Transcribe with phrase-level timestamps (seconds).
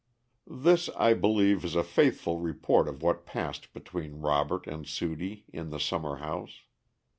[0.49, 5.69] This, I believe, is a faithful report of what passed between Robert and Sudie in
[5.69, 6.61] the summer house.